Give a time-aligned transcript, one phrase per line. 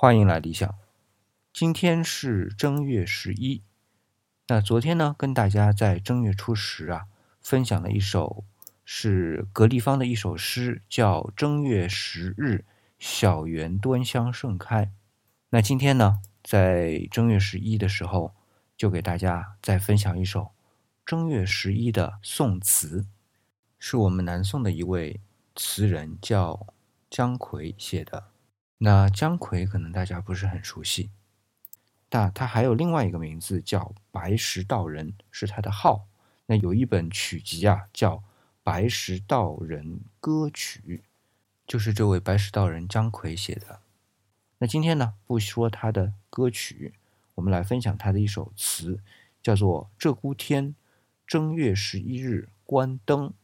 [0.00, 0.78] 欢迎来理想。
[1.52, 3.64] 今天是正月十一，
[4.46, 7.08] 那昨天呢，跟大家在正月初十啊，
[7.42, 8.44] 分享了一首
[8.84, 12.64] 是格立方的一首诗，叫《正月十日，
[13.00, 14.86] 小园端香盛开》。
[15.48, 18.36] 那今天呢，在正月十一的时候，
[18.76, 20.52] 就给大家再分享一首
[21.04, 23.04] 正月十一的宋词，
[23.80, 25.20] 是我们南宋的一位
[25.56, 26.68] 词人叫
[27.10, 28.28] 姜夔写的。
[28.78, 31.10] 那姜夔可能大家不是很熟悉，
[32.08, 36.06] 但他还有另外一个名字叫白石道人，是他的号。
[36.46, 38.16] 那有一本曲集啊，叫
[38.62, 40.80] 《白石道人歌曲》，
[41.66, 43.80] 就是这位白石道人姜夔写的。
[44.58, 46.94] 那今天呢，不说他的歌曲，
[47.34, 49.00] 我们来分享他的一首词，
[49.42, 50.68] 叫做《鹧鸪天》，
[51.26, 53.34] 正月十一日观灯。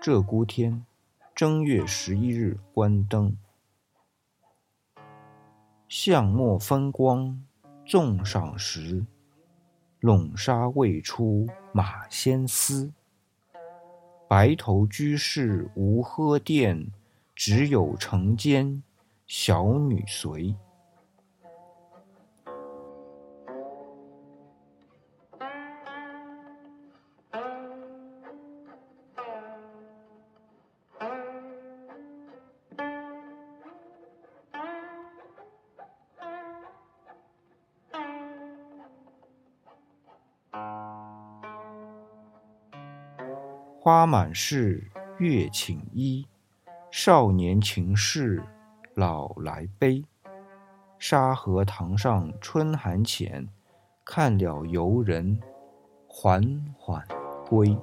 [0.00, 0.86] 鹧鸪天，
[1.34, 3.36] 正月十一日观灯。
[5.90, 7.44] 巷陌风光
[7.84, 9.04] 纵赏时，
[9.98, 12.90] 笼纱未出马先嘶。
[14.26, 16.90] 白头居士无喝殿，
[17.34, 18.82] 只有城间
[19.26, 20.56] 小女随。
[43.82, 46.28] 花满室，月请衣。
[46.90, 48.44] 少年情事
[48.94, 50.04] 老来悲。
[50.98, 53.48] 沙河塘上春寒浅，
[54.04, 55.40] 看了游人
[56.06, 57.02] 缓缓
[57.48, 57.74] 归。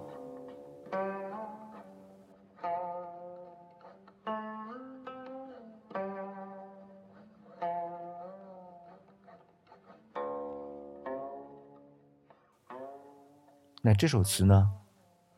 [13.82, 14.72] 那这首词呢？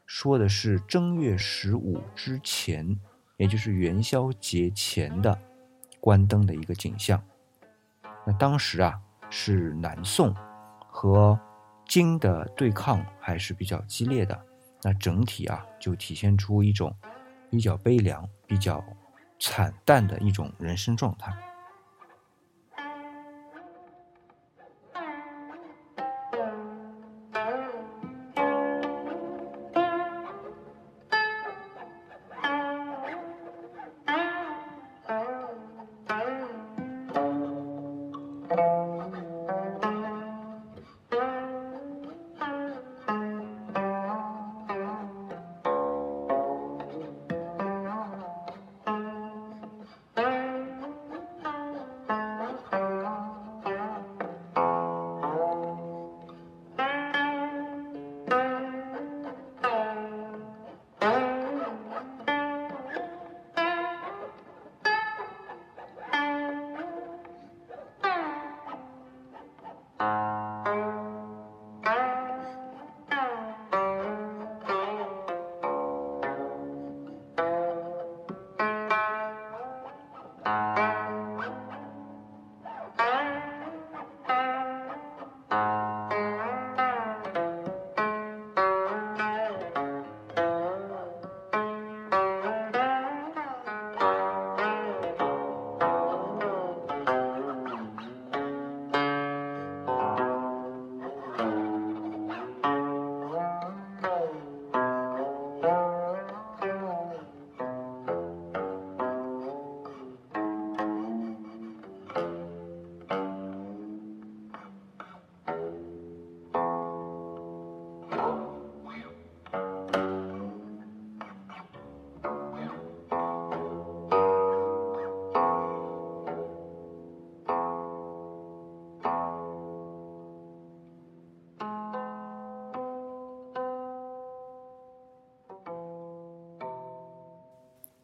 [0.10, 3.00] 说的是正月十五之前，
[3.38, 5.40] 也就是元宵节前的
[6.00, 7.22] 关灯的一个景象。
[8.26, 9.00] 那当时啊，
[9.30, 10.36] 是南宋
[10.80, 11.40] 和
[11.88, 14.38] 金的对抗还是比较激烈的。
[14.82, 16.92] 那整体啊，就体现出一种
[17.52, 18.84] 比较悲凉、比较
[19.40, 21.32] 惨淡的一种人生状态。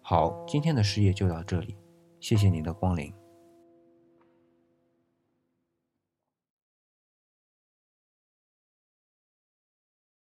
[0.07, 1.75] 好，今天的事业就到这里，
[2.19, 3.11] 谢谢您的光临。